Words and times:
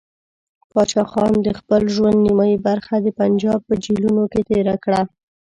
پاچا 0.71 1.03
خان 1.11 1.33
د 1.45 1.49
خپل 1.59 1.81
ژوند 1.95 2.17
نیمایي 2.25 2.57
برخه 2.67 2.95
د 3.01 3.07
پنجاب 3.19 3.59
په 3.67 3.73
جیلونو 3.83 4.23
کې 4.31 4.41
تېره 4.49 4.75
کړه. 4.83 5.01